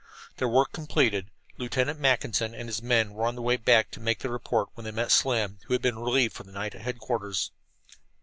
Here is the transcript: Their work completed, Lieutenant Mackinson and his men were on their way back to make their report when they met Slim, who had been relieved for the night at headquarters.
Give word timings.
Their 0.37 0.47
work 0.47 0.71
completed, 0.71 1.29
Lieutenant 1.57 1.99
Mackinson 1.99 2.55
and 2.55 2.67
his 2.67 2.81
men 2.81 3.13
were 3.13 3.27
on 3.27 3.35
their 3.35 3.43
way 3.43 3.55
back 3.55 3.91
to 3.91 3.99
make 3.99 4.17
their 4.17 4.31
report 4.31 4.69
when 4.73 4.83
they 4.83 4.89
met 4.89 5.11
Slim, 5.11 5.59
who 5.65 5.75
had 5.75 5.81
been 5.83 5.99
relieved 5.99 6.33
for 6.33 6.41
the 6.41 6.51
night 6.51 6.73
at 6.73 6.81
headquarters. 6.81 7.51